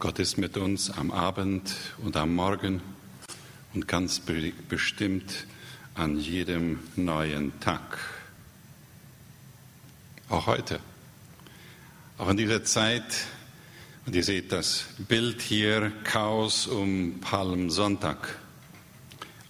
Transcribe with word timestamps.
Gott 0.00 0.18
ist 0.18 0.38
mit 0.38 0.56
uns 0.56 0.88
am 0.88 1.10
Abend 1.10 1.76
und 1.98 2.16
am 2.16 2.34
Morgen 2.34 2.80
und 3.74 3.86
ganz 3.86 4.22
bestimmt 4.66 5.44
an 5.94 6.18
jedem 6.18 6.78
neuen 6.96 7.60
Tag. 7.60 7.98
Auch 10.30 10.46
heute. 10.46 10.80
Auch 12.16 12.30
in 12.30 12.38
dieser 12.38 12.64
Zeit, 12.64 13.04
und 14.06 14.16
ihr 14.16 14.24
seht 14.24 14.52
das 14.52 14.86
Bild 15.06 15.42
hier, 15.42 15.92
Chaos 16.02 16.66
um 16.66 17.20
Palmsonntag. 17.20 18.38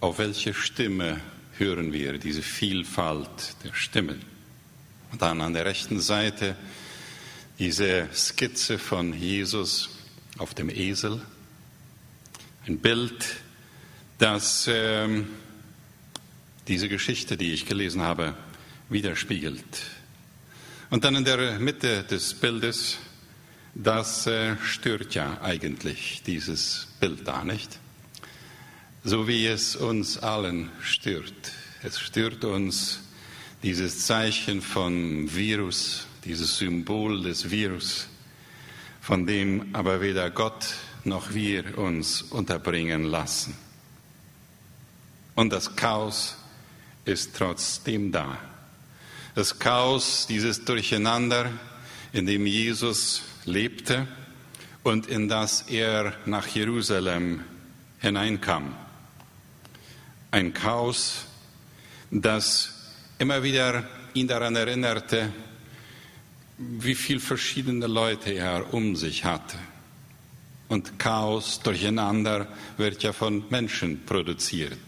Auf 0.00 0.18
welche 0.18 0.52
Stimme 0.52 1.20
hören 1.58 1.92
wir 1.92 2.18
diese 2.18 2.42
Vielfalt 2.42 3.54
der 3.62 3.72
Stimmen? 3.72 4.20
Und 5.12 5.22
dann 5.22 5.42
an 5.42 5.54
der 5.54 5.64
rechten 5.64 6.00
Seite 6.00 6.56
diese 7.60 8.08
Skizze 8.12 8.80
von 8.80 9.14
Jesus 9.14 9.90
auf 10.40 10.54
dem 10.54 10.70
Esel. 10.70 11.20
Ein 12.66 12.78
Bild, 12.78 13.36
das 14.16 14.66
äh, 14.66 15.22
diese 16.66 16.88
Geschichte, 16.88 17.36
die 17.36 17.52
ich 17.52 17.66
gelesen 17.66 18.00
habe, 18.00 18.34
widerspiegelt. 18.88 19.82
Und 20.88 21.04
dann 21.04 21.14
in 21.14 21.24
der 21.24 21.58
Mitte 21.58 22.04
des 22.04 22.32
Bildes, 22.32 22.96
das 23.74 24.26
äh, 24.26 24.56
stört 24.62 25.14
ja 25.14 25.42
eigentlich 25.42 26.22
dieses 26.26 26.88
Bild 27.00 27.28
da 27.28 27.44
nicht. 27.44 27.78
So 29.04 29.28
wie 29.28 29.46
es 29.46 29.76
uns 29.76 30.16
allen 30.18 30.70
stört. 30.80 31.52
Es 31.82 32.00
stört 32.00 32.44
uns 32.44 33.00
dieses 33.62 34.06
Zeichen 34.06 34.62
von 34.62 35.34
Virus, 35.34 36.06
dieses 36.24 36.56
Symbol 36.56 37.22
des 37.22 37.50
Virus 37.50 38.08
von 39.10 39.26
dem 39.26 39.70
aber 39.72 40.00
weder 40.00 40.30
Gott 40.30 40.72
noch 41.02 41.34
wir 41.34 41.76
uns 41.76 42.22
unterbringen 42.22 43.02
lassen. 43.02 43.56
Und 45.34 45.52
das 45.52 45.74
Chaos 45.74 46.36
ist 47.04 47.34
trotzdem 47.36 48.12
da. 48.12 48.38
Das 49.34 49.58
Chaos, 49.58 50.28
dieses 50.28 50.64
Durcheinander, 50.64 51.50
in 52.12 52.24
dem 52.24 52.46
Jesus 52.46 53.22
lebte 53.46 54.06
und 54.84 55.08
in 55.08 55.28
das 55.28 55.62
er 55.62 56.14
nach 56.24 56.46
Jerusalem 56.46 57.42
hineinkam. 57.98 58.76
Ein 60.30 60.54
Chaos, 60.54 61.24
das 62.12 62.94
immer 63.18 63.42
wieder 63.42 63.88
ihn 64.14 64.28
daran 64.28 64.54
erinnerte, 64.54 65.32
wie 66.60 66.94
viele 66.94 67.20
verschiedene 67.20 67.86
Leute 67.86 68.32
er 68.32 68.74
um 68.74 68.94
sich 68.94 69.24
hatte. 69.24 69.56
Und 70.68 70.98
Chaos, 70.98 71.60
Durcheinander 71.60 72.46
wird 72.76 73.02
ja 73.02 73.12
von 73.12 73.44
Menschen 73.48 74.04
produziert, 74.04 74.78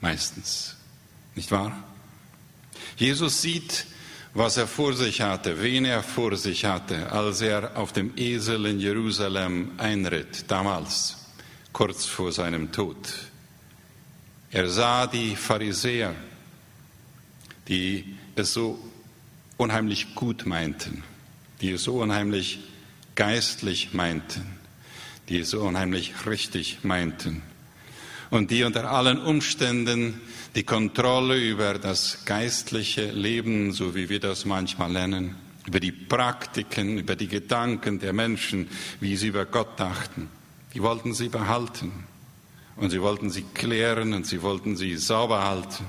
meistens. 0.00 0.76
Nicht 1.36 1.50
wahr? 1.52 1.72
Jesus 2.96 3.40
sieht, 3.40 3.86
was 4.34 4.56
er 4.56 4.66
vor 4.66 4.94
sich 4.94 5.20
hatte, 5.20 5.62
wen 5.62 5.84
er 5.84 6.02
vor 6.02 6.36
sich 6.36 6.64
hatte, 6.64 7.12
als 7.12 7.40
er 7.40 7.76
auf 7.76 7.92
dem 7.92 8.12
Esel 8.16 8.66
in 8.66 8.80
Jerusalem 8.80 9.70
einritt, 9.78 10.50
damals, 10.50 11.16
kurz 11.72 12.04
vor 12.04 12.32
seinem 12.32 12.72
Tod. 12.72 12.96
Er 14.50 14.68
sah 14.68 15.06
die 15.06 15.36
Pharisäer, 15.36 16.14
die 17.68 18.16
es 18.34 18.52
so 18.52 18.78
unheimlich 19.56 20.14
gut 20.14 20.44
meinten 20.46 21.04
die 21.62 21.70
es 21.70 21.84
so 21.84 22.02
unheimlich 22.02 22.60
geistlich 23.14 23.94
meinten, 23.94 24.44
die 25.28 25.38
es 25.38 25.50
so 25.50 25.62
unheimlich 25.62 26.26
richtig 26.26 26.80
meinten 26.82 27.42
und 28.32 28.50
die 28.50 28.64
unter 28.64 28.90
allen 28.90 29.20
Umständen 29.20 30.18
die 30.54 30.64
Kontrolle 30.64 31.36
über 31.36 31.74
das 31.74 32.24
geistliche 32.24 33.10
Leben, 33.10 33.72
so 33.72 33.94
wie 33.94 34.08
wir 34.08 34.20
das 34.20 34.46
manchmal 34.46 34.90
nennen, 34.90 35.36
über 35.66 35.80
die 35.80 35.92
Praktiken, 35.92 36.96
über 36.98 37.14
die 37.14 37.28
Gedanken 37.28 38.00
der 38.00 38.14
Menschen, 38.14 38.68
wie 39.00 39.16
sie 39.16 39.28
über 39.28 39.44
Gott 39.44 39.78
dachten, 39.78 40.28
die 40.72 40.82
wollten 40.82 41.12
sie 41.12 41.28
behalten 41.28 41.92
und 42.76 42.88
sie 42.88 43.02
wollten 43.02 43.28
sie 43.28 43.44
klären 43.54 44.14
und 44.14 44.26
sie 44.26 44.40
wollten 44.40 44.76
sie 44.76 44.96
sauber 44.96 45.44
halten. 45.44 45.84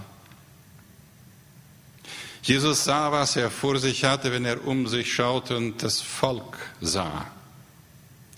Jesus 2.44 2.84
sah, 2.84 3.10
was 3.10 3.38
er 3.38 3.50
vor 3.50 3.80
sich 3.80 4.04
hatte, 4.04 4.30
wenn 4.34 4.44
er 4.44 4.68
um 4.68 4.86
sich 4.86 5.14
schaute 5.14 5.56
und 5.56 5.82
das 5.82 6.02
Volk 6.02 6.58
sah. 6.82 7.26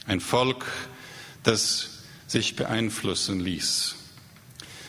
Ein 0.06 0.20
Volk, 0.20 0.64
das 1.42 2.04
sich 2.28 2.56
beeinflussen 2.56 3.40
ließ. 3.40 3.96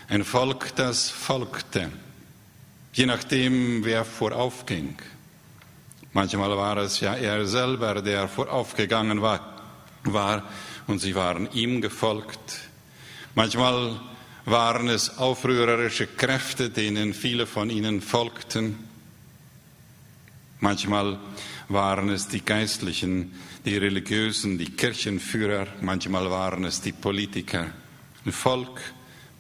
Ein 0.08 0.22
Volk, 0.22 0.76
das 0.76 1.08
folgte, 1.08 1.90
je 2.92 3.06
nachdem, 3.06 3.86
wer 3.86 4.04
voraufging. 4.04 4.98
Manchmal 6.12 6.54
war 6.54 6.76
es 6.76 7.00
ja 7.00 7.14
er 7.14 7.46
selber, 7.46 8.02
der 8.02 8.28
voraufgegangen 8.28 9.22
war, 9.22 9.62
war 10.04 10.42
und 10.86 10.98
sie 10.98 11.14
waren 11.14 11.50
ihm 11.52 11.80
gefolgt. 11.80 12.58
Manchmal 13.34 13.98
waren 14.44 14.88
es 14.88 15.16
aufrührerische 15.16 16.06
Kräfte, 16.06 16.68
denen 16.68 17.14
viele 17.14 17.46
von 17.46 17.70
ihnen 17.70 18.02
folgten. 18.02 18.95
Manchmal 20.66 21.20
waren 21.68 22.08
es 22.08 22.26
die 22.26 22.44
Geistlichen, 22.44 23.34
die 23.64 23.76
Religiösen, 23.76 24.58
die 24.58 24.72
Kirchenführer, 24.72 25.68
manchmal 25.80 26.28
waren 26.28 26.64
es 26.64 26.80
die 26.80 26.90
Politiker. 26.90 27.66
Ein 28.24 28.32
Volk 28.32 28.80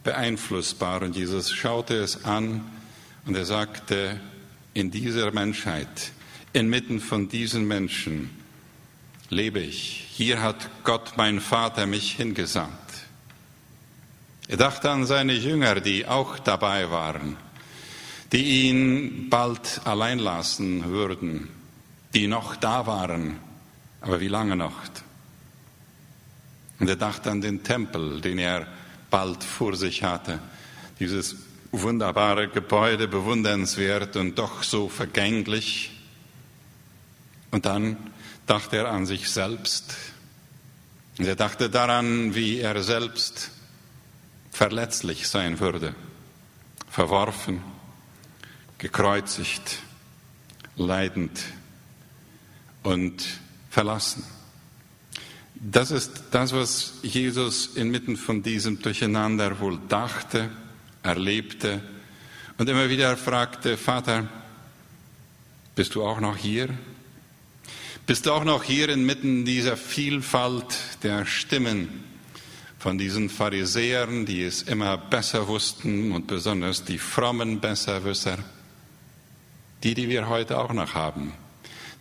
beeinflussbar 0.04 1.02
und 1.02 1.16
Jesus 1.16 1.50
schaute 1.50 1.96
es 1.96 2.24
an 2.24 2.64
und 3.24 3.34
er 3.34 3.44
sagte, 3.44 4.20
in 4.72 4.92
dieser 4.92 5.32
Menschheit, 5.32 6.12
inmitten 6.52 7.00
von 7.00 7.28
diesen 7.28 7.66
Menschen 7.66 8.30
lebe 9.28 9.58
ich. 9.58 10.06
Hier 10.12 10.40
hat 10.40 10.70
Gott, 10.84 11.14
mein 11.16 11.40
Vater, 11.40 11.86
mich 11.86 12.12
hingesandt. 12.12 12.70
Er 14.46 14.58
dachte 14.58 14.92
an 14.92 15.06
seine 15.06 15.32
Jünger, 15.32 15.80
die 15.80 16.06
auch 16.06 16.38
dabei 16.38 16.88
waren 16.92 17.36
die 18.32 18.68
ihn 18.68 19.28
bald 19.30 19.80
allein 19.84 20.18
lassen 20.18 20.84
würden, 20.86 21.48
die 22.14 22.26
noch 22.26 22.56
da 22.56 22.86
waren, 22.86 23.38
aber 24.00 24.20
wie 24.20 24.28
lange 24.28 24.56
noch? 24.56 24.82
Und 26.78 26.88
er 26.88 26.96
dachte 26.96 27.30
an 27.30 27.40
den 27.40 27.62
Tempel, 27.62 28.20
den 28.20 28.38
er 28.38 28.66
bald 29.10 29.42
vor 29.44 29.76
sich 29.76 30.02
hatte, 30.02 30.40
dieses 30.98 31.36
wunderbare 31.72 32.48
Gebäude, 32.48 33.08
bewundernswert 33.08 34.16
und 34.16 34.38
doch 34.38 34.62
so 34.62 34.88
vergänglich. 34.88 35.92
Und 37.50 37.66
dann 37.66 37.96
dachte 38.46 38.76
er 38.76 38.90
an 38.90 39.06
sich 39.06 39.30
selbst. 39.30 39.94
Und 41.18 41.26
er 41.26 41.36
dachte 41.36 41.70
daran, 41.70 42.34
wie 42.34 42.60
er 42.60 42.82
selbst 42.82 43.50
verletzlich 44.50 45.28
sein 45.28 45.60
würde, 45.60 45.94
verworfen 46.90 47.62
gekreuzigt, 48.78 49.78
leidend 50.76 51.40
und 52.82 53.26
verlassen. 53.70 54.24
Das 55.54 55.90
ist 55.90 56.24
das, 56.30 56.52
was 56.52 56.94
Jesus 57.02 57.76
inmitten 57.76 58.16
von 58.16 58.42
diesem 58.42 58.80
Durcheinander 58.82 59.58
wohl 59.58 59.78
dachte, 59.88 60.50
erlebte 61.02 61.80
und 62.58 62.68
immer 62.68 62.90
wieder 62.90 63.16
fragte, 63.16 63.76
Vater, 63.76 64.28
bist 65.74 65.94
du 65.94 66.04
auch 66.04 66.20
noch 66.20 66.36
hier? 66.36 66.68
Bist 68.06 68.26
du 68.26 68.32
auch 68.32 68.44
noch 68.44 68.62
hier 68.62 68.88
inmitten 68.88 69.44
dieser 69.44 69.76
Vielfalt 69.76 70.76
der 71.02 71.26
Stimmen 71.26 72.04
von 72.78 72.98
diesen 72.98 73.30
Pharisäern, 73.30 74.26
die 74.26 74.44
es 74.44 74.62
immer 74.62 74.96
besser 74.96 75.48
wussten 75.48 76.12
und 76.12 76.26
besonders 76.26 76.84
die 76.84 76.98
frommen 76.98 77.60
Besserwisser? 77.60 78.38
Die, 79.86 79.94
die 79.94 80.08
wir 80.08 80.28
heute 80.28 80.58
auch 80.58 80.72
noch 80.72 80.94
haben, 80.94 81.32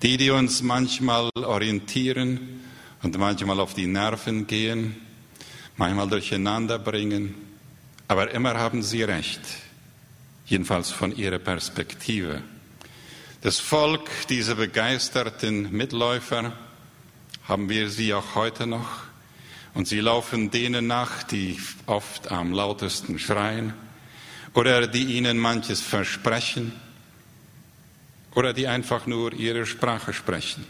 die, 0.01 0.17
die 0.17 0.31
uns 0.31 0.63
manchmal 0.63 1.29
orientieren 1.35 2.61
und 3.03 3.15
manchmal 3.19 3.59
auf 3.59 3.75
die 3.75 3.85
Nerven 3.85 4.47
gehen, 4.47 4.95
manchmal 5.77 6.09
durcheinander 6.09 6.79
bringen, 6.79 7.35
aber 8.07 8.31
immer 8.31 8.55
haben 8.55 8.81
sie 8.81 9.03
recht, 9.03 9.39
jedenfalls 10.47 10.89
von 10.89 11.15
ihrer 11.15 11.37
Perspektive. 11.37 12.41
Das 13.41 13.59
Volk, 13.59 14.09
diese 14.29 14.55
begeisterten 14.55 15.71
Mitläufer, 15.71 16.53
haben 17.47 17.69
wir 17.69 17.91
sie 17.91 18.15
auch 18.15 18.33
heute 18.33 18.65
noch. 18.65 19.03
Und 19.75 19.87
sie 19.87 19.99
laufen 19.99 20.49
denen 20.49 20.87
nach, 20.87 21.21
die 21.21 21.59
oft 21.85 22.31
am 22.31 22.51
lautesten 22.51 23.19
schreien 23.19 23.75
oder 24.55 24.87
die 24.87 25.17
ihnen 25.17 25.37
manches 25.37 25.81
versprechen 25.81 26.71
oder 28.35 28.53
die 28.53 28.67
einfach 28.67 29.07
nur 29.07 29.33
ihre 29.33 29.65
Sprache 29.65 30.13
sprechen. 30.13 30.65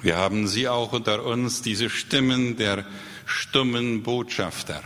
Wir 0.00 0.16
haben 0.16 0.48
sie 0.48 0.66
auch 0.66 0.92
unter 0.92 1.24
uns, 1.24 1.60
diese 1.60 1.90
Stimmen 1.90 2.56
der 2.56 2.86
stummen 3.26 4.02
Botschafter, 4.02 4.82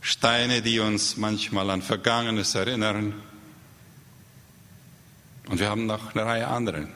Steine, 0.00 0.62
die 0.62 0.78
uns 0.78 1.16
manchmal 1.16 1.68
an 1.70 1.82
Vergangenes 1.82 2.54
erinnern. 2.54 3.14
Und 5.48 5.58
wir 5.58 5.68
haben 5.68 5.86
noch 5.86 6.14
eine 6.14 6.24
Reihe 6.24 6.46
anderen. 6.46 6.88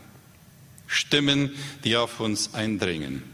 Stimmen, 0.87 1.51
die 1.83 1.97
auf 1.97 2.21
uns 2.21 2.55
eindringen. 2.55 3.25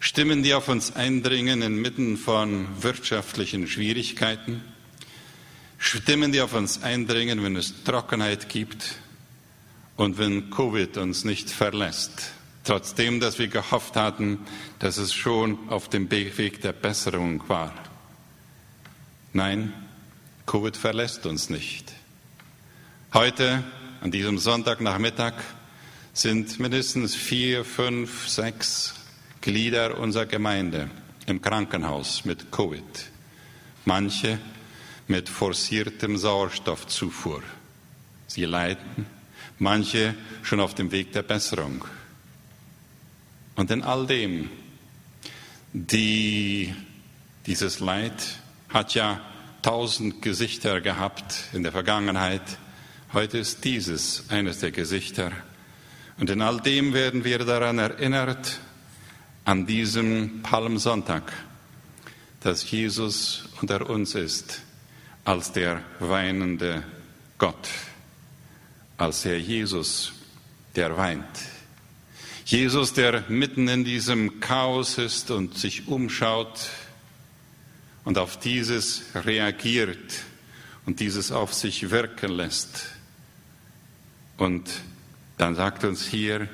Stimmen, 0.00 0.42
die 0.42 0.52
auf 0.52 0.68
uns 0.68 0.94
eindringen 0.94 1.62
inmitten 1.62 2.18
von 2.18 2.68
wirtschaftlichen 2.82 3.66
Schwierigkeiten. 3.66 4.62
Stimmen, 5.78 6.32
die 6.32 6.42
auf 6.42 6.52
uns 6.52 6.82
eindringen, 6.82 7.42
wenn 7.42 7.56
es 7.56 7.84
Trockenheit 7.84 8.50
gibt 8.50 8.98
und 9.96 10.18
wenn 10.18 10.50
Covid 10.50 10.96
uns 10.98 11.24
nicht 11.24 11.50
verlässt 11.50 12.32
trotzdem, 12.66 13.20
dass 13.20 13.38
wir 13.38 13.48
gehofft 13.48 13.96
hatten, 13.96 14.40
dass 14.78 14.98
es 14.98 15.14
schon 15.14 15.58
auf 15.70 15.88
dem 15.88 16.10
Weg 16.10 16.60
der 16.60 16.72
Besserung 16.72 17.42
war. 17.48 17.72
Nein, 19.32 19.72
Covid 20.46 20.76
verlässt 20.76 21.26
uns 21.26 21.48
nicht. 21.48 21.92
Heute, 23.14 23.62
an 24.00 24.10
diesem 24.10 24.38
Sonntagnachmittag, 24.38 25.34
sind 26.12 26.58
mindestens 26.58 27.14
vier, 27.14 27.64
fünf, 27.64 28.28
sechs 28.28 28.94
Glieder 29.40 29.98
unserer 29.98 30.26
Gemeinde 30.26 30.90
im 31.26 31.40
Krankenhaus 31.40 32.24
mit 32.24 32.50
Covid. 32.50 32.82
Manche 33.84 34.38
mit 35.08 35.28
forciertem 35.28 36.16
Sauerstoffzufuhr. 36.16 37.42
Sie 38.26 38.44
leiden, 38.44 39.06
manche 39.58 40.14
schon 40.42 40.60
auf 40.60 40.74
dem 40.74 40.92
Weg 40.92 41.12
der 41.12 41.22
Besserung. 41.22 41.84
Und 43.54 43.70
in 43.70 43.82
all 43.82 44.06
dem, 44.06 44.50
die, 45.72 46.74
dieses 47.46 47.80
Leid 47.80 48.40
hat 48.68 48.94
ja 48.94 49.20
tausend 49.62 50.22
Gesichter 50.22 50.80
gehabt 50.80 51.44
in 51.52 51.62
der 51.62 51.72
Vergangenheit. 51.72 52.58
Heute 53.12 53.38
ist 53.38 53.64
dieses 53.64 54.28
eines 54.28 54.60
der 54.60 54.70
Gesichter. 54.70 55.32
Und 56.18 56.30
in 56.30 56.40
all 56.40 56.60
dem 56.60 56.92
werden 56.94 57.24
wir 57.24 57.38
daran 57.38 57.78
erinnert, 57.78 58.60
an 59.44 59.66
diesem 59.66 60.42
Palmsonntag, 60.42 61.32
dass 62.40 62.70
Jesus 62.70 63.48
unter 63.60 63.88
uns 63.88 64.14
ist 64.14 64.60
als 65.24 65.52
der 65.52 65.82
weinende 66.00 66.82
Gott, 67.38 67.68
als 68.96 69.22
der 69.22 69.40
Jesus, 69.40 70.12
der 70.74 70.96
weint. 70.96 71.24
Jesus, 72.44 72.92
der 72.92 73.24
mitten 73.28 73.66
in 73.68 73.84
diesem 73.84 74.40
Chaos 74.40 74.98
ist 74.98 75.30
und 75.30 75.58
sich 75.58 75.88
umschaut 75.88 76.70
und 78.04 78.18
auf 78.18 78.38
dieses 78.38 79.02
reagiert 79.14 80.22
und 80.86 81.00
dieses 81.00 81.32
auf 81.32 81.52
sich 81.52 81.90
wirken 81.90 82.30
lässt. 82.30 82.86
Und 84.36 84.70
dann 85.38 85.56
sagt 85.56 85.84
uns 85.84 86.06
hier, 86.06 86.48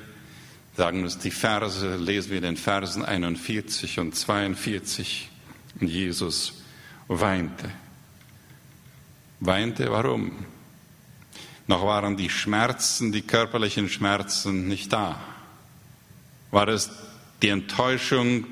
sagen 0.75 1.03
uns 1.03 1.19
die 1.19 1.31
Verse, 1.31 1.95
lesen 1.97 2.31
wir 2.31 2.41
den 2.41 2.57
Versen 2.57 3.05
41 3.05 3.99
und 3.99 4.15
42, 4.15 5.29
und 5.79 5.87
Jesus 5.87 6.53
weinte. 7.07 7.69
Weinte, 9.39 9.91
warum? 9.91 10.45
Noch 11.67 11.83
waren 11.83 12.17
die 12.17 12.29
Schmerzen, 12.29 13.11
die 13.11 13.21
körperlichen 13.21 13.89
Schmerzen 13.89 14.67
nicht 14.67 14.91
da 14.91 15.19
war 16.53 16.67
es 16.67 16.91
die 17.41 17.49
Enttäuschung 17.49 18.45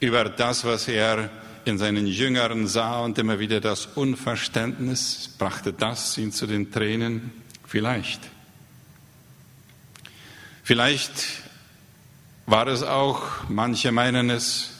über 0.00 0.24
das, 0.24 0.64
was 0.64 0.88
er 0.88 1.30
in 1.64 1.78
seinen 1.78 2.08
Jüngern 2.08 2.66
sah 2.66 2.98
und 2.98 3.16
immer 3.16 3.38
wieder 3.38 3.60
das 3.60 3.86
Unverständnis, 3.86 5.30
brachte 5.38 5.72
das 5.72 6.18
ihn 6.18 6.32
zu 6.32 6.48
den 6.48 6.72
Tränen? 6.72 7.30
Vielleicht. 7.64 8.20
Vielleicht 10.64 11.12
war 12.46 12.66
es 12.66 12.82
auch, 12.82 13.22
manche 13.48 13.92
meinen 13.92 14.28
es, 14.28 14.70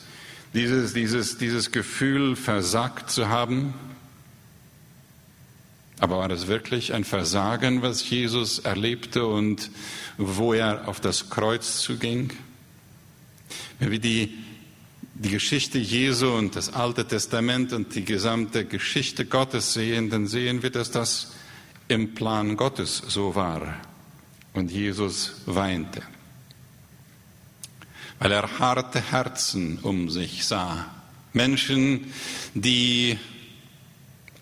dieses, 0.53 0.93
dieses, 0.93 1.39
dieses 1.39 1.71
Gefühl 1.71 2.35
versagt 2.35 3.09
zu 3.09 3.29
haben. 3.29 3.73
Aber 6.03 6.19
war 6.19 6.31
es 6.33 6.49
wirklich 6.49 6.95
ein 6.95 7.05
Versagen, 7.05 7.81
was 7.81 8.11
Jesus 8.11 8.59
erlebte 8.59 9.25
und 9.25 9.71
wo 10.19 10.53
er 10.53 10.89
auf 10.89 10.99
das 10.99 11.31
Kreuz 11.31 11.81
zuging. 11.81 12.33
Wenn 13.79 13.93
wir 13.93 14.01
die, 14.01 14.37
die 15.15 15.31
Geschichte 15.31 15.79
Jesu 15.79 16.27
und 16.33 16.57
das 16.57 16.75
Alte 16.75 17.07
Testament 17.07 17.73
und 17.73 17.95
die 17.95 18.05
gesamte 18.05 18.65
Geschichte 18.65 19.27
Gottes 19.27 19.75
sehen, 19.75 20.11
dann 20.11 20.27
sehen 20.27 20.65
wir, 20.65 20.71
dass 20.71 20.91
das 20.91 21.35
im 21.87 22.15
Plan 22.15 22.57
Gottes 22.57 23.01
so 23.07 23.37
war. 23.37 23.77
Und 24.55 24.73
Jesus 24.73 25.35
weinte, 25.47 26.03
weil 28.19 28.33
er 28.33 28.59
harte 28.59 29.01
Herzen 29.01 29.79
um 29.83 30.11
sich 30.11 30.47
sah. 30.47 30.85
Menschen, 31.33 32.13
die 32.55 33.21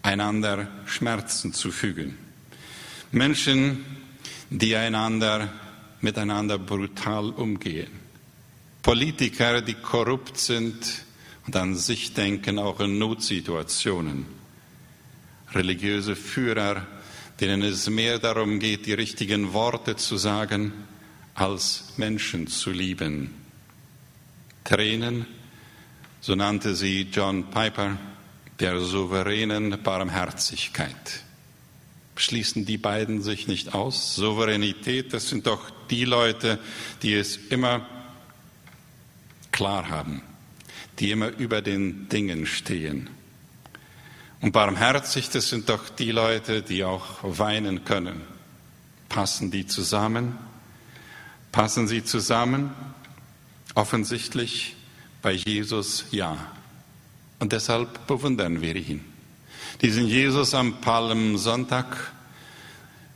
einander 0.02 0.68
Schmerzen 0.86 1.52
zufügen. 1.52 2.16
Menschen, 3.12 3.84
die 4.50 4.76
einander 4.76 5.48
miteinander 6.00 6.58
brutal 6.58 7.30
umgehen. 7.30 7.90
Politiker, 8.82 9.60
die 9.60 9.74
korrupt 9.74 10.38
sind 10.38 11.04
und 11.46 11.56
an 11.56 11.74
sich 11.74 12.14
denken, 12.14 12.58
auch 12.58 12.80
in 12.80 12.98
Notsituationen. 12.98 14.26
Religiöse 15.52 16.16
Führer, 16.16 16.86
denen 17.40 17.62
es 17.62 17.90
mehr 17.90 18.18
darum 18.18 18.58
geht, 18.58 18.86
die 18.86 18.92
richtigen 18.92 19.52
Worte 19.52 19.96
zu 19.96 20.16
sagen, 20.16 20.72
als 21.34 21.94
Menschen 21.96 22.46
zu 22.46 22.70
lieben. 22.70 23.34
Tränen, 24.64 25.26
so 26.20 26.34
nannte 26.34 26.74
sie 26.74 27.08
John 27.12 27.50
Piper, 27.50 27.96
der 28.60 28.78
souveränen 28.80 29.82
Barmherzigkeit 29.82 31.24
schließen 32.20 32.66
die 32.66 32.78
beiden 32.78 33.22
sich 33.22 33.48
nicht 33.48 33.74
aus. 33.74 34.14
Souveränität, 34.14 35.12
das 35.12 35.28
sind 35.28 35.46
doch 35.46 35.70
die 35.88 36.04
Leute, 36.04 36.58
die 37.02 37.14
es 37.14 37.36
immer 37.36 37.86
klar 39.50 39.88
haben, 39.88 40.22
die 40.98 41.10
immer 41.10 41.28
über 41.28 41.62
den 41.62 42.08
Dingen 42.08 42.46
stehen. 42.46 43.10
Und 44.40 44.52
barmherzig, 44.52 45.30
das 45.30 45.48
sind 45.48 45.68
doch 45.68 45.88
die 45.88 46.12
Leute, 46.12 46.62
die 46.62 46.84
auch 46.84 47.18
weinen 47.22 47.84
können. 47.84 48.20
Passen 49.08 49.50
die 49.50 49.66
zusammen? 49.66 50.38
Passen 51.52 51.88
sie 51.88 52.04
zusammen? 52.04 52.70
Offensichtlich 53.74 54.76
bei 55.20 55.32
Jesus 55.32 56.06
ja. 56.10 56.38
Und 57.40 57.52
deshalb 57.52 58.06
bewundern 58.06 58.62
wir 58.62 58.76
ihn 58.76 59.04
diesen 59.82 60.06
Jesus 60.06 60.54
am 60.54 60.80
Palmsonntag 60.80 62.12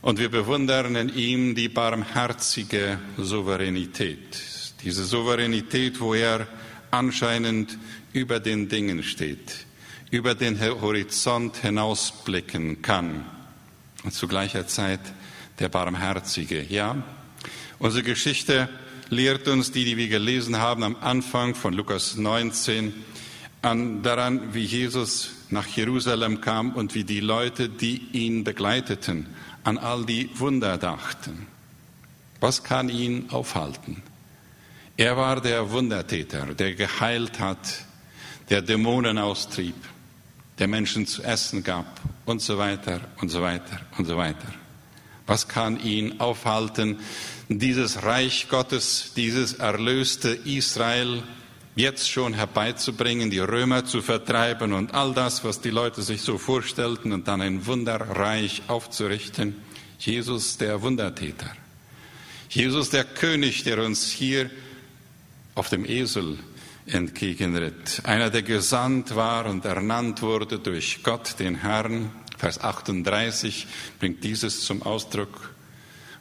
und 0.01 0.19
wir 0.19 0.29
bewundern 0.29 0.95
in 0.95 1.15
ihm 1.15 1.55
die 1.55 1.69
barmherzige 1.69 2.99
Souveränität. 3.17 4.41
Diese 4.83 5.03
Souveränität, 5.05 5.99
wo 5.99 6.13
er 6.13 6.47
anscheinend 6.91 7.77
über 8.13 8.39
den 8.39 8.67
Dingen 8.67 9.03
steht, 9.03 9.65
über 10.11 10.33
den 10.33 10.59
Horizont 10.59 11.57
hinausblicken 11.57 12.81
kann 12.81 13.25
und 14.03 14.13
zu 14.13 14.27
gleicher 14.27 14.67
Zeit 14.67 15.01
der 15.59 15.69
Barmherzige. 15.69 16.63
Ja, 16.63 17.03
unsere 17.79 18.03
Geschichte 18.03 18.69
lehrt 19.09 19.47
uns, 19.47 19.71
die, 19.71 19.85
die 19.85 19.97
wir 19.97 20.07
gelesen 20.07 20.57
haben 20.57 20.83
am 20.83 20.95
Anfang 20.95 21.53
von 21.53 21.73
Lukas 21.73 22.15
19, 22.15 22.93
an 23.65 24.03
daran, 24.03 24.53
wie 24.53 24.63
Jesus 24.63 25.31
nach 25.49 25.67
Jerusalem 25.67 26.39
kam 26.39 26.73
und 26.73 26.93
wie 26.93 27.03
die 27.03 27.19
Leute, 27.19 27.67
die 27.67 27.97
ihn 28.11 28.43
begleiteten, 28.43 29.25
an 29.63 29.77
all 29.77 30.05
die 30.05 30.29
Wunder 30.35 30.77
dachten. 30.77 31.47
Was 32.39 32.63
kann 32.63 32.89
ihn 32.89 33.29
aufhalten? 33.31 34.03
Er 34.97 35.17
war 35.17 35.41
der 35.41 35.71
Wundertäter, 35.71 36.53
der 36.53 36.75
geheilt 36.75 37.39
hat, 37.39 37.85
der 38.49 38.61
Dämonen 38.61 39.17
austrieb, 39.17 39.75
der 40.59 40.67
Menschen 40.67 41.07
zu 41.07 41.23
essen 41.23 41.63
gab 41.63 42.01
und 42.25 42.41
so 42.41 42.57
weiter 42.59 43.01
und 43.19 43.29
so 43.29 43.41
weiter 43.41 43.81
und 43.97 44.05
so 44.05 44.15
weiter. 44.15 44.53
Was 45.25 45.47
kann 45.47 45.83
ihn 45.83 46.19
aufhalten, 46.19 46.99
dieses 47.49 48.03
Reich 48.03 48.47
Gottes, 48.47 49.13
dieses 49.15 49.53
erlöste 49.53 50.29
Israel 50.29 51.23
jetzt 51.75 52.09
schon 52.09 52.33
herbeizubringen, 52.33 53.29
die 53.29 53.39
Römer 53.39 53.85
zu 53.85 54.01
vertreiben 54.01 54.73
und 54.73 54.93
all 54.93 55.13
das, 55.13 55.43
was 55.43 55.61
die 55.61 55.69
Leute 55.69 56.01
sich 56.01 56.21
so 56.21 56.37
vorstellten 56.37 57.11
und 57.11 57.27
dann 57.27 57.41
ein 57.41 57.65
Wunderreich 57.65 58.63
aufzurichten. 58.67 59.55
Jesus 59.99 60.57
der 60.57 60.81
Wundertäter. 60.81 61.51
Jesus 62.49 62.89
der 62.89 63.03
König, 63.03 63.63
der 63.63 63.83
uns 63.83 64.09
hier 64.09 64.49
auf 65.55 65.69
dem 65.69 65.85
Esel 65.85 66.37
entgegenritt. 66.85 68.01
Einer, 68.03 68.29
der 68.29 68.43
gesandt 68.43 69.15
war 69.15 69.45
und 69.47 69.65
ernannt 69.65 70.21
wurde 70.21 70.59
durch 70.59 71.01
Gott, 71.03 71.39
den 71.39 71.55
Herrn. 71.55 72.11
Vers 72.37 72.59
38 72.61 73.67
bringt 73.99 74.23
dieses 74.23 74.61
zum 74.61 74.83
Ausdruck. 74.83 75.54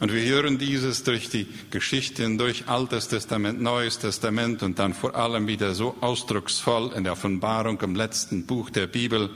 Und 0.04 0.12
wir 0.12 0.22
hören 0.22 0.58
dieses 0.58 1.02
durch 1.02 1.30
die 1.30 1.46
Geschichten, 1.70 2.36
durch 2.36 2.68
Altes 2.68 3.08
Testament, 3.08 3.62
Neues 3.62 3.98
Testament 3.98 4.62
und 4.62 4.78
dann 4.78 4.92
vor 4.92 5.14
allem 5.14 5.46
wieder 5.46 5.74
so 5.74 5.96
ausdrucksvoll 6.02 6.92
in 6.94 7.04
der 7.04 7.14
Offenbarung 7.14 7.80
im 7.80 7.94
letzten 7.94 8.44
Buch 8.44 8.68
der 8.68 8.86
Bibel. 8.86 9.30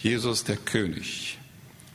Jesus 0.00 0.42
der 0.42 0.56
König. 0.56 1.38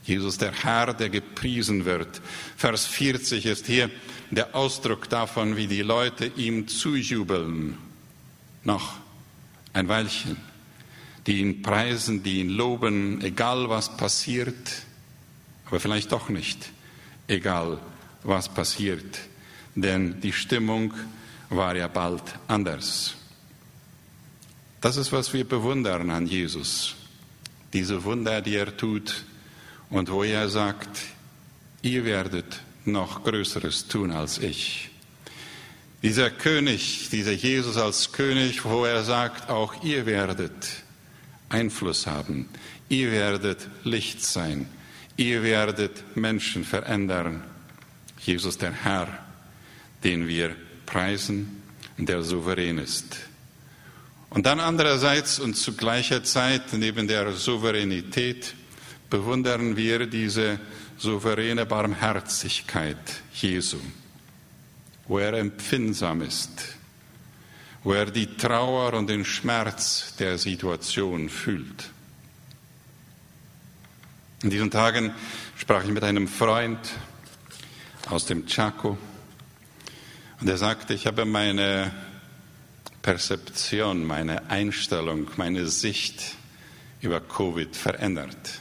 Jesus 0.05 0.37
der 0.37 0.53
Herr, 0.53 0.93
der 0.93 1.09
gepriesen 1.09 1.83
wird. 1.83 2.21
Vers 2.55 2.85
40 2.85 3.47
ist 3.47 3.65
hier 3.67 3.91
der 4.31 4.55
Ausdruck 4.55 5.09
davon, 5.09 5.57
wie 5.57 5.67
die 5.67 5.81
Leute 5.81 6.31
ihm 6.37 6.69
zujubeln. 6.69 7.77
Noch 8.63 8.93
ein 9.73 9.89
Weilchen. 9.89 10.37
Die 11.27 11.41
ihn 11.41 11.61
preisen, 11.61 12.23
die 12.23 12.39
ihn 12.39 12.49
loben, 12.49 13.19
egal 13.19 13.69
was 13.69 13.97
passiert, 13.97 14.55
aber 15.65 15.81
vielleicht 15.81 16.13
doch 16.13 16.29
nicht, 16.29 16.69
egal 17.27 17.77
was 18.25 18.49
passiert. 18.49 19.19
Denn 19.75 20.19
die 20.21 20.33
Stimmung 20.33 20.93
war 21.49 21.75
ja 21.75 21.87
bald 21.87 22.23
anders. 22.47 23.15
Das 24.81 24.97
ist, 24.97 25.11
was 25.11 25.33
wir 25.33 25.47
bewundern 25.47 26.09
an 26.09 26.27
Jesus. 26.27 26.95
Diese 27.73 28.03
Wunder, 28.03 28.41
die 28.41 28.55
er 28.55 28.75
tut 28.75 29.25
und 29.89 30.11
wo 30.11 30.23
er 30.23 30.49
sagt, 30.49 31.01
ihr 31.81 32.05
werdet 32.05 32.61
noch 32.85 33.23
Größeres 33.23 33.87
tun 33.87 34.11
als 34.11 34.37
ich. 34.37 34.89
Dieser 36.03 36.29
König, 36.29 37.09
dieser 37.11 37.31
Jesus 37.31 37.77
als 37.77 38.11
König, 38.11 38.63
wo 38.63 38.85
er 38.85 39.03
sagt, 39.03 39.49
auch 39.49 39.83
ihr 39.83 40.05
werdet 40.05 40.53
Einfluss 41.49 42.05
haben, 42.05 42.47
ihr 42.89 43.11
werdet 43.11 43.67
Licht 43.83 44.23
sein, 44.23 44.67
ihr 45.17 45.41
werdet 45.41 46.15
Menschen 46.15 46.63
verändern. 46.63 47.43
Jesus 48.19 48.57
der 48.57 48.71
Herr, 48.71 49.07
den 50.03 50.27
wir 50.27 50.55
preisen, 50.85 51.61
der 51.97 52.21
souverän 52.23 52.77
ist. 52.77 53.17
Und 54.29 54.45
dann 54.45 54.59
andererseits 54.59 55.39
und 55.39 55.55
zu 55.55 55.75
gleicher 55.75 56.23
Zeit 56.23 56.73
neben 56.73 57.07
der 57.07 57.31
Souveränität 57.31 58.53
bewundern 59.09 59.77
wir 59.77 60.07
diese 60.07 60.59
souveräne 60.97 61.65
Barmherzigkeit 61.65 62.97
Jesu, 63.33 63.77
wo 65.07 65.19
er 65.19 65.33
empfindsam 65.33 66.21
ist, 66.21 66.75
wo 67.83 67.93
er 67.93 68.07
die 68.07 68.35
Trauer 68.35 68.93
und 68.93 69.09
den 69.09 69.23
Schmerz 69.23 70.15
der 70.19 70.37
Situation 70.37 71.29
fühlt. 71.29 71.91
In 74.43 74.49
diesen 74.49 74.71
Tagen 74.71 75.13
sprach 75.57 75.83
ich 75.83 75.91
mit 75.91 76.03
einem 76.03 76.27
Freund 76.27 76.79
aus 78.09 78.25
dem 78.25 78.45
Chaco 78.45 78.97
und 80.39 80.49
er 80.49 80.57
sagte, 80.57 80.93
ich 80.93 81.07
habe 81.07 81.25
meine 81.25 81.91
Perzeption, 83.01 84.05
meine 84.05 84.49
Einstellung, 84.49 85.27
meine 85.37 85.67
Sicht 85.67 86.35
über 87.01 87.21
Covid 87.21 87.75
verändert. 87.75 88.59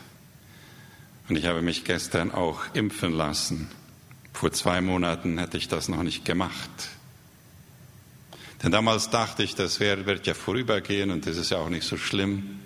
Und 1.29 1.37
ich 1.37 1.47
habe 1.47 1.63
mich 1.63 1.85
gestern 1.85 2.31
auch 2.31 2.61
impfen 2.75 3.13
lassen. 3.13 3.71
Vor 4.33 4.53
zwei 4.53 4.81
Monaten 4.81 5.39
hätte 5.39 5.57
ich 5.57 5.69
das 5.69 5.89
noch 5.89 6.03
nicht 6.03 6.25
gemacht. 6.25 6.71
Denn 8.63 8.71
damals 8.71 9.11
dachte 9.11 9.43
ich, 9.43 9.55
das 9.55 9.81
wird 9.81 10.27
ja 10.27 10.35
vorübergehen 10.35 11.11
und 11.11 11.27
das 11.27 11.37
ist 11.37 11.51
ja 11.51 11.59
auch 11.59 11.71
nicht 11.71 11.87
so 11.87 11.97
schlimm, 11.97 12.61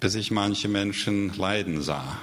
bis 0.00 0.14
ich 0.14 0.30
manche 0.30 0.68
Menschen 0.68 1.34
leiden 1.34 1.82
sah 1.82 2.18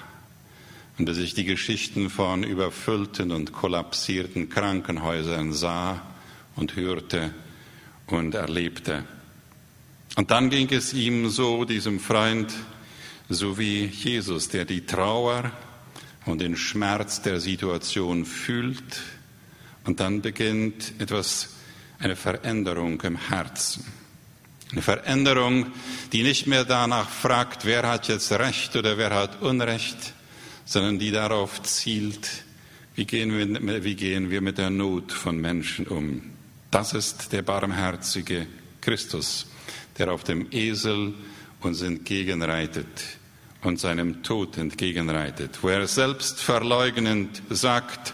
und 1.00 1.06
bis 1.06 1.18
ich 1.18 1.34
die 1.34 1.46
Geschichten 1.46 2.10
von 2.10 2.44
überfüllten 2.44 3.32
und 3.32 3.54
kollapsierten 3.54 4.50
Krankenhäusern 4.50 5.54
sah 5.54 6.02
und 6.58 6.76
hörte 6.76 7.34
und 8.08 8.36
erlebte. 8.36 9.06
Und 10.18 10.30
dann 10.30 10.50
ging 10.50 10.68
es 10.72 10.94
ihm 10.94 11.30
so, 11.30 11.64
diesem 11.64 12.02
Freund, 12.02 12.54
so 13.30 13.58
wie 13.58 13.86
Jesus, 13.86 14.50
der 14.50 14.66
die 14.66 14.86
Trauer 14.86 15.54
und 16.26 16.42
den 16.42 16.58
Schmerz 16.58 17.22
der 17.22 17.40
Situation 17.40 18.26
fühlt 18.26 19.02
und 19.86 20.02
dann 20.02 20.22
beginnt 20.22 20.94
etwas, 21.00 21.56
eine 22.00 22.18
Veränderung 22.18 23.00
im 23.02 23.16
Herzen. 23.16 23.86
Eine 24.74 24.82
Veränderung, 24.82 25.68
die 26.12 26.24
nicht 26.24 26.46
mehr 26.46 26.66
danach 26.66 27.10
fragt, 27.10 27.64
wer 27.64 27.88
hat 27.88 28.10
jetzt 28.10 28.32
Recht 28.34 28.76
oder 28.76 28.98
wer 28.98 29.16
hat 29.16 29.42
Unrecht, 29.42 30.14
sondern 30.70 31.00
die 31.00 31.10
darauf 31.10 31.64
zielt, 31.64 32.44
wie 32.94 33.06
gehen 33.06 33.36
wir, 33.36 33.84
wie 33.84 33.96
gehen 33.96 34.30
wir 34.30 34.40
mit 34.40 34.60
der 34.60 34.70
Not 34.70 35.12
von 35.12 35.42
Menschen 35.42 35.88
um. 35.88 36.22
Das 36.70 36.94
ist 36.94 37.34
der 37.34 37.42
barmherzige 37.42 38.46
Christus, 38.80 39.48
der 39.98 40.12
auf 40.12 40.24
dem 40.24 40.46
Esel 40.52 41.16
uns 41.62 41.82
entgegenreitet 41.82 42.86
und 43.64 43.80
seinem 43.80 44.22
Tod 44.22 44.60
entgegenreitet, 44.60 45.58
wo 45.64 45.70
er 45.70 45.88
selbst 45.88 46.40
verleugnend 46.40 47.42
sagt, 47.50 48.14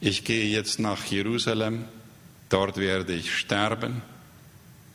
ich 0.00 0.24
gehe 0.24 0.46
jetzt 0.46 0.80
nach 0.80 1.04
Jerusalem, 1.04 1.84
dort 2.48 2.78
werde 2.78 3.14
ich 3.14 3.32
sterben, 3.32 4.02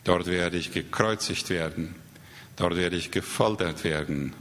dort 0.03 0.27
werde 0.27 0.57
ich 0.57 0.73
gekreuzigt 0.73 1.49
werden, 1.49 1.95
dort 2.57 2.75
werde 2.75 2.97
ich 2.97 3.11
gefoltert 3.11 3.85
werden. 3.85 4.33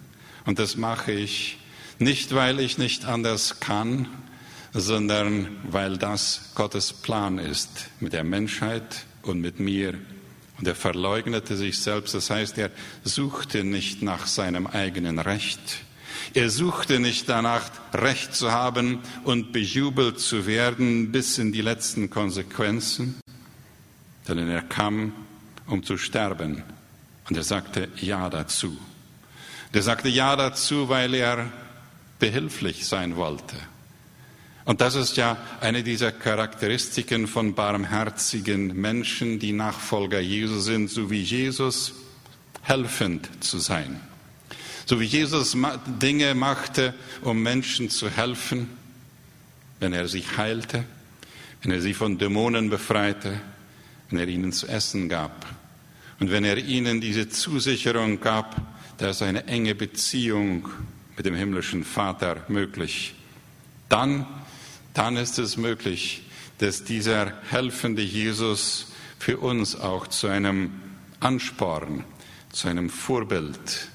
Und 0.46 0.58
das 0.58 0.76
mache 0.76 1.12
ich 1.12 1.59
nicht, 2.00 2.34
weil 2.34 2.60
ich 2.60 2.78
nicht 2.78 3.04
anders 3.04 3.60
kann, 3.60 4.08
sondern 4.72 5.48
weil 5.64 5.98
das 5.98 6.52
Gottes 6.54 6.92
Plan 6.92 7.38
ist 7.38 7.88
mit 8.00 8.12
der 8.12 8.24
Menschheit 8.24 9.04
und 9.22 9.40
mit 9.40 9.60
mir 9.60 9.94
und 10.60 10.68
er 10.68 10.74
verleugnete 10.74 11.56
sich 11.56 11.78
selbst, 11.78 12.14
das 12.14 12.28
heißt, 12.28 12.58
er 12.58 12.70
suchte 13.02 13.64
nicht 13.64 14.02
nach 14.02 14.26
seinem 14.26 14.66
eigenen 14.66 15.18
Recht. 15.18 15.78
Er 16.34 16.50
suchte 16.50 17.00
nicht 17.00 17.30
danach, 17.30 17.70
Recht 17.94 18.34
zu 18.34 18.52
haben 18.52 18.98
und 19.24 19.52
bejubelt 19.52 20.20
zu 20.20 20.46
werden 20.46 21.12
bis 21.12 21.38
in 21.38 21.52
die 21.52 21.62
letzten 21.62 22.10
Konsequenzen, 22.10 23.18
sondern 24.26 24.50
er 24.50 24.60
kam, 24.60 25.14
um 25.66 25.82
zu 25.82 25.96
sterben. 25.96 26.62
Und 27.30 27.36
er 27.38 27.42
sagte 27.42 27.88
Ja 27.96 28.28
dazu. 28.28 28.76
Er 29.72 29.82
sagte 29.82 30.10
Ja 30.10 30.36
dazu, 30.36 30.90
weil 30.90 31.14
er 31.14 31.50
behilflich 32.20 32.86
sein 32.86 33.16
wollte. 33.16 33.56
Und 34.64 34.80
das 34.80 34.94
ist 34.94 35.16
ja 35.16 35.36
eine 35.60 35.82
dieser 35.82 36.12
Charakteristiken 36.12 37.26
von 37.26 37.54
barmherzigen 37.54 38.80
Menschen, 38.80 39.40
die 39.40 39.52
Nachfolger 39.52 40.20
Jesu 40.20 40.60
sind, 40.60 40.88
so 40.90 41.10
wie 41.10 41.22
Jesus 41.22 41.94
helfend 42.62 43.28
zu 43.42 43.58
sein. 43.58 44.00
So 44.86 45.00
wie 45.00 45.06
Jesus 45.06 45.56
Dinge 46.00 46.34
machte, 46.34 46.94
um 47.22 47.42
Menschen 47.42 47.90
zu 47.90 48.08
helfen, 48.10 48.68
wenn 49.80 49.92
er 49.92 50.06
sie 50.08 50.24
heilte, 50.36 50.84
wenn 51.62 51.72
er 51.72 51.80
sie 51.80 51.94
von 51.94 52.18
Dämonen 52.18 52.70
befreite, 52.70 53.40
wenn 54.08 54.18
er 54.18 54.28
ihnen 54.28 54.52
zu 54.52 54.66
essen 54.66 55.08
gab 55.08 55.46
und 56.18 56.30
wenn 56.30 56.44
er 56.44 56.58
ihnen 56.58 57.00
diese 57.00 57.28
Zusicherung 57.28 58.20
gab, 58.20 58.60
dass 58.98 59.22
eine 59.22 59.46
enge 59.46 59.74
Beziehung 59.74 60.68
mit 61.20 61.26
dem 61.26 61.34
himmlischen 61.34 61.84
Vater 61.84 62.46
möglich. 62.48 63.14
Dann 63.90 64.24
dann 64.94 65.18
ist 65.18 65.38
es 65.38 65.58
möglich, 65.58 66.22
dass 66.56 66.82
dieser 66.82 67.34
helfende 67.50 68.00
Jesus 68.00 68.92
für 69.18 69.36
uns 69.36 69.78
auch 69.78 70.06
zu 70.06 70.28
einem 70.28 70.72
Ansporn, 71.20 72.04
zu 72.50 72.68
einem 72.68 72.88
Vorbild, 72.88 73.90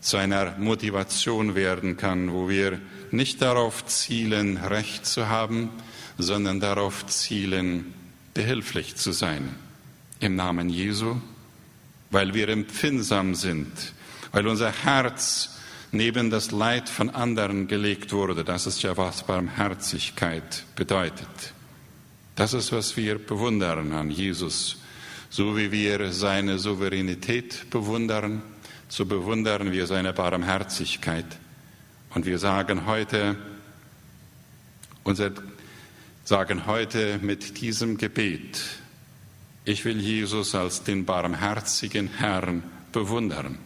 zu 0.00 0.16
einer 0.16 0.56
Motivation 0.58 1.56
werden 1.56 1.96
kann, 1.96 2.32
wo 2.32 2.48
wir 2.48 2.80
nicht 3.10 3.42
darauf 3.42 3.84
zielen, 3.86 4.56
Recht 4.56 5.06
zu 5.06 5.28
haben, 5.28 5.70
sondern 6.18 6.60
darauf 6.60 7.04
zielen, 7.08 7.92
behilflich 8.32 8.94
zu 8.94 9.10
sein. 9.10 9.56
Im 10.20 10.36
Namen 10.36 10.68
Jesu, 10.68 11.16
weil 12.12 12.32
wir 12.32 12.48
empfindsam 12.48 13.34
sind, 13.34 13.92
weil 14.30 14.46
unser 14.46 14.70
Herz 14.70 15.50
neben 15.92 16.30
das 16.30 16.50
Leid 16.50 16.88
von 16.88 17.10
anderen 17.10 17.66
gelegt 17.66 18.12
wurde. 18.12 18.44
Das 18.44 18.66
ist 18.66 18.82
ja, 18.82 18.96
was 18.96 19.24
Barmherzigkeit 19.24 20.64
bedeutet. 20.76 21.54
Das 22.36 22.54
ist, 22.54 22.72
was 22.72 22.96
wir 22.96 23.18
bewundern 23.18 23.92
an 23.92 24.10
Jesus. 24.10 24.78
So 25.30 25.56
wie 25.56 25.70
wir 25.70 26.12
seine 26.12 26.58
Souveränität 26.58 27.70
bewundern, 27.70 28.42
so 28.88 29.06
bewundern 29.06 29.72
wir 29.72 29.86
seine 29.86 30.12
Barmherzigkeit. 30.12 31.26
Und 32.14 32.26
wir 32.26 32.38
sagen 32.38 32.86
heute, 32.86 33.36
unser, 35.04 35.30
sagen 36.24 36.66
heute 36.66 37.18
mit 37.22 37.60
diesem 37.60 37.96
Gebet, 37.96 38.60
Ich 39.64 39.84
will 39.84 40.00
Jesus 40.00 40.54
als 40.54 40.82
den 40.84 41.04
barmherzigen 41.04 42.08
Herrn 42.08 42.62
bewundern. 42.92 43.58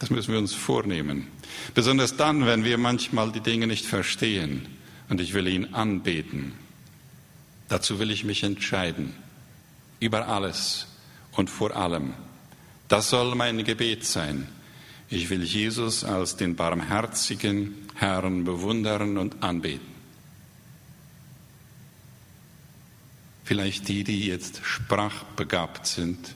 Das 0.00 0.10
müssen 0.10 0.32
wir 0.32 0.38
uns 0.38 0.54
vornehmen. 0.54 1.28
Besonders 1.74 2.16
dann, 2.16 2.46
wenn 2.46 2.64
wir 2.64 2.78
manchmal 2.78 3.30
die 3.30 3.40
Dinge 3.40 3.66
nicht 3.66 3.84
verstehen 3.86 4.66
und 5.08 5.20
ich 5.20 5.34
will 5.34 5.46
ihn 5.46 5.74
anbeten. 5.74 6.54
Dazu 7.68 8.00
will 8.00 8.10
ich 8.10 8.24
mich 8.24 8.42
entscheiden. 8.42 9.14
Über 10.00 10.26
alles 10.26 10.86
und 11.32 11.50
vor 11.50 11.76
allem. 11.76 12.14
Das 12.88 13.10
soll 13.10 13.34
mein 13.34 13.62
Gebet 13.62 14.04
sein. 14.04 14.48
Ich 15.10 15.28
will 15.28 15.42
Jesus 15.42 16.02
als 16.02 16.36
den 16.36 16.56
barmherzigen 16.56 17.74
Herrn 17.94 18.44
bewundern 18.44 19.18
und 19.18 19.42
anbeten. 19.42 19.86
Vielleicht 23.44 23.88
die, 23.88 24.04
die 24.04 24.26
jetzt 24.26 24.60
sprachbegabt 24.64 25.86
sind, 25.86 26.34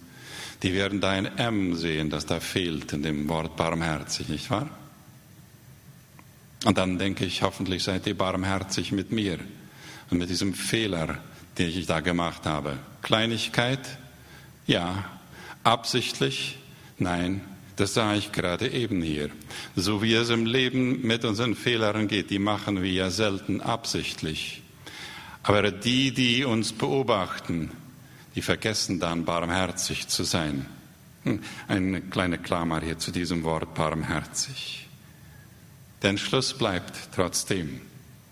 die 0.65 0.73
werden 0.73 1.01
da 1.01 1.11
ein 1.11 1.27
M 1.39 1.77
sehen, 1.77 2.09
das 2.09 2.25
da 2.25 2.41
fehlt 2.41 2.95
in 2.95 3.03
dem 3.03 3.29
Wort 3.29 3.55
barmherzig, 3.55 4.31
nicht 4.31 4.51
wahr? 4.51 4.71
Und 6.65 6.79
dann 6.79 6.99
denke 6.99 7.27
ich, 7.27 7.43
hoffentlich 7.43 7.83
seid 7.83 8.07
ihr 8.07 8.17
barmherzig 8.17 8.91
mit 8.91 9.13
mir 9.13 9.39
und 10.09 10.17
mit 10.17 10.31
diesem 10.31 10.55
Fehler, 10.55 11.19
den 11.59 11.69
ich 11.69 11.85
da 11.85 12.01
gemacht 12.01 12.47
habe. 12.47 12.79
Kleinigkeit? 13.03 13.99
Ja. 14.67 15.05
Absichtlich? 15.63 16.57
Nein. 16.99 17.43
Das 17.77 17.93
sah 17.93 18.15
ich 18.15 18.33
gerade 18.33 18.69
eben 18.69 19.03
hier. 19.03 19.29
So 19.77 20.01
wie 20.01 20.15
es 20.15 20.31
im 20.31 20.47
Leben 20.47 21.07
mit 21.07 21.27
unseren 21.27 21.57
Fehlern 21.57 22.09
geht, 22.09 22.31
die 22.31 22.39
machen 22.39 22.83
wir 22.83 22.91
ja 22.91 23.11
selten 23.11 23.61
absichtlich. 23.61 24.63
Aber 25.43 25.71
die, 25.71 26.13
die 26.13 26.45
uns 26.45 26.73
beobachten, 26.73 27.71
die 28.35 28.43
vergessen 28.43 29.01
dann 29.01 29.25
barmherzig 29.25 30.09
zu 30.09 30.25
sein. 30.25 30.67
Hm, 31.25 31.41
eine 31.69 32.01
kleine 32.01 32.39
Klammer 32.39 32.81
hier 32.81 32.99
zu 32.99 33.11
diesem 33.11 33.45
Wort 33.45 33.75
barmherzig. 33.75 34.89
Der 36.03 36.17
Schluss 36.17 36.53
bleibt 36.53 37.15
trotzdem. 37.15 37.81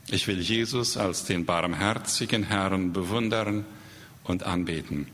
Ich 0.09 0.27
will 0.27 0.41
Jesus 0.41 0.97
als 0.97 1.25
den 1.25 1.47
barmherzigen 1.47 2.43
Herrn 2.43 2.93
bewundern 2.93 3.65
und 4.25 4.43
anbeten. 4.43 5.07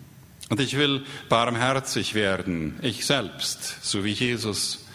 Und 0.49 0.61
ich 0.61 0.76
will 0.76 1.04
barmherzig 1.28 2.14
werden, 2.14 2.78
ich 2.83 3.04
selbst, 3.04 3.85
so 3.85 4.02
wie 4.04 4.12
Jesus, 4.12 4.87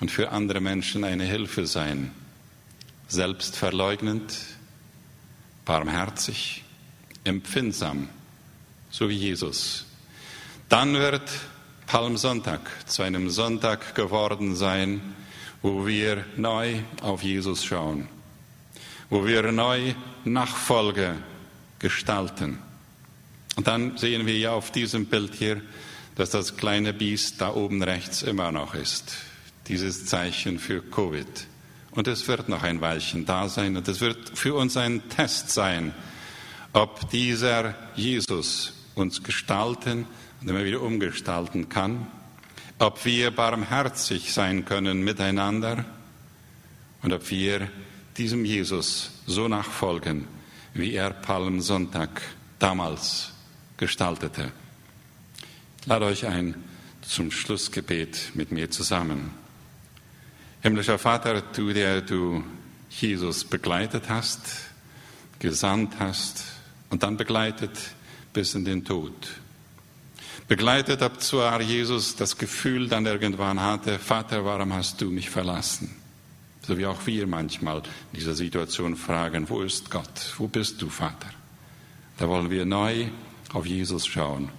und 0.00 0.10
für 0.10 0.32
andere 0.32 0.60
Menschen 0.60 1.04
eine 1.04 1.24
Hilfe 1.24 1.66
sein. 1.66 2.10
Selbstverleugnend, 3.08 4.34
barmherzig, 5.64 6.64
empfindsam, 7.24 8.08
so 8.92 9.08
wie 9.08 9.16
Jesus. 9.16 9.86
Dann 10.68 10.94
wird 10.94 11.28
Palmsonntag 11.86 12.60
zu 12.86 13.02
einem 13.02 13.30
Sonntag 13.30 13.96
geworden 13.96 14.54
sein, 14.54 15.00
wo 15.62 15.86
wir 15.86 16.24
neu 16.36 16.80
auf 17.00 17.22
Jesus 17.22 17.64
schauen, 17.64 18.06
wo 19.10 19.26
wir 19.26 19.50
neu 19.50 19.94
Nachfolge 20.24 21.16
gestalten. 21.78 22.58
Und 23.56 23.66
dann 23.66 23.96
sehen 23.96 24.26
wir 24.26 24.38
ja 24.38 24.52
auf 24.52 24.70
diesem 24.70 25.06
Bild 25.06 25.34
hier, 25.34 25.60
dass 26.14 26.30
das 26.30 26.56
kleine 26.56 26.92
Biest 26.92 27.40
da 27.40 27.54
oben 27.54 27.82
rechts 27.82 28.22
immer 28.22 28.52
noch 28.52 28.74
ist. 28.74 29.14
Dieses 29.68 30.06
Zeichen 30.06 30.58
für 30.58 30.82
Covid. 30.82 31.26
Und 31.92 32.08
es 32.08 32.28
wird 32.28 32.48
noch 32.48 32.62
ein 32.62 32.80
Weilchen 32.80 33.24
da 33.24 33.48
sein 33.48 33.76
und 33.76 33.88
es 33.88 34.00
wird 34.00 34.36
für 34.36 34.54
uns 34.54 34.76
ein 34.76 35.08
Test 35.08 35.50
sein, 35.50 35.94
ob 36.72 37.10
dieser 37.10 37.74
Jesus 37.94 38.72
uns 38.94 39.22
gestalten 39.22 40.06
und 40.40 40.48
immer 40.48 40.64
wieder 40.64 40.82
umgestalten 40.82 41.68
kann, 41.68 42.06
ob 42.78 43.04
wir 43.04 43.30
barmherzig 43.30 44.32
sein 44.32 44.64
können 44.64 45.04
miteinander 45.04 45.84
und 47.02 47.12
ob 47.12 47.30
wir 47.30 47.68
diesem 48.16 48.44
Jesus 48.44 49.10
so 49.26 49.48
nachfolgen, 49.48 50.26
wie 50.74 50.94
er 50.94 51.10
Palmsonntag 51.10 52.22
damals 52.58 53.32
gestaltete. 53.76 54.52
Ich 55.80 55.86
lade 55.86 56.06
euch 56.06 56.26
ein 56.26 56.54
zum 57.02 57.30
Schlussgebet 57.30 58.32
mit 58.34 58.52
mir 58.52 58.70
zusammen. 58.70 59.32
Himmlischer 60.62 60.98
Vater, 60.98 61.42
du, 61.42 61.72
der 61.72 62.02
du 62.02 62.44
Jesus 62.88 63.44
begleitet 63.44 64.04
hast, 64.08 64.40
gesandt 65.40 65.94
hast 65.98 66.44
und 66.90 67.02
dann 67.02 67.16
begleitet 67.16 67.76
bis 68.32 68.54
in 68.54 68.64
den 68.64 68.84
Tod. 68.84 69.12
Begleitet 70.48 71.02
ab 71.02 71.20
zwar 71.22 71.60
Jesus 71.60 72.16
das 72.16 72.36
Gefühl 72.36 72.88
dann 72.88 73.06
irgendwann 73.06 73.60
hatte, 73.60 73.98
Vater, 73.98 74.44
warum 74.44 74.72
hast 74.72 75.00
du 75.00 75.10
mich 75.10 75.30
verlassen? 75.30 75.94
So 76.66 76.78
wie 76.78 76.86
auch 76.86 77.06
wir 77.06 77.26
manchmal 77.26 77.78
in 77.78 78.18
dieser 78.18 78.34
Situation 78.34 78.96
fragen, 78.96 79.48
wo 79.48 79.62
ist 79.62 79.90
Gott? 79.90 80.34
Wo 80.36 80.48
bist 80.48 80.80
du, 80.80 80.88
Vater? 80.88 81.30
Da 82.18 82.28
wollen 82.28 82.50
wir 82.50 82.64
neu 82.64 83.06
auf 83.52 83.66
Jesus 83.66 84.06
schauen, 84.06 84.50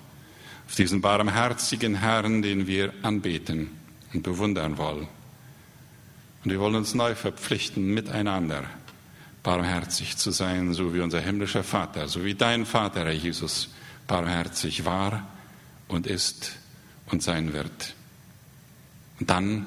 auf 0.67 0.75
diesen 0.75 1.01
barmherzigen 1.01 1.95
Herrn, 1.95 2.41
den 2.41 2.67
wir 2.67 2.93
anbeten 3.03 3.69
und 4.13 4.23
bewundern 4.23 4.77
wollen. 4.77 5.07
Und 6.43 6.51
wir 6.51 6.59
wollen 6.59 6.75
uns 6.75 6.93
neu 6.93 7.15
verpflichten, 7.15 7.93
miteinander 7.93 8.65
barmherzig 9.43 10.17
zu 10.17 10.31
sein, 10.31 10.73
so 10.73 10.93
wie 10.93 11.01
unser 11.01 11.19
himmlischer 11.19 11.63
Vater, 11.63 12.07
so 12.07 12.23
wie 12.23 12.33
dein 12.33 12.65
Vater, 12.65 13.01
Herr 13.01 13.11
Jesus, 13.11 13.69
barmherzig 14.07 14.85
war 14.85 15.27
und 15.87 16.07
ist 16.07 16.53
und 17.07 17.21
sein 17.21 17.53
wird. 17.53 17.93
Und 19.19 19.29
dann 19.29 19.65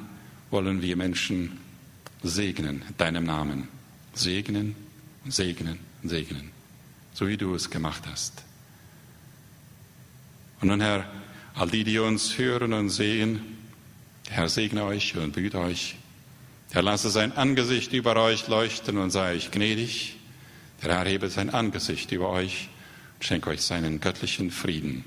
wollen 0.50 0.82
wir 0.82 0.96
Menschen 0.96 1.60
segnen, 2.22 2.82
deinem 2.96 3.24
Namen. 3.24 3.68
Segnen, 4.14 4.74
segnen, 5.28 5.78
segnen, 6.02 6.50
so 7.12 7.28
wie 7.28 7.36
du 7.36 7.54
es 7.54 7.68
gemacht 7.68 8.02
hast. 8.10 8.42
Und 10.60 10.68
nun, 10.68 10.80
Herr, 10.80 11.04
all 11.54 11.68
die, 11.68 11.84
die 11.84 11.98
uns 11.98 12.38
hören 12.38 12.72
und 12.72 12.88
sehen, 12.88 13.40
Herr, 14.28 14.48
segne 14.48 14.84
euch 14.84 15.16
und 15.16 15.34
behüte 15.34 15.58
euch. 15.58 15.96
Herr, 16.72 16.82
lasse 16.82 17.10
sein 17.10 17.36
Angesicht 17.36 17.92
über 17.92 18.16
euch 18.16 18.48
leuchten 18.48 18.98
und 18.98 19.10
sei 19.10 19.34
euch 19.34 19.50
gnädig. 19.50 20.16
Der 20.82 20.96
Herr 20.96 21.04
hebe 21.06 21.28
sein 21.30 21.50
Angesicht 21.50 22.12
über 22.12 22.30
euch 22.30 22.68
und 23.16 23.24
schenke 23.24 23.50
euch 23.50 23.62
seinen 23.62 24.00
göttlichen 24.00 24.50
Frieden. 24.50 25.04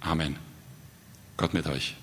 Amen. 0.00 0.36
Gott 1.36 1.52
mit 1.52 1.66
euch. 1.66 1.96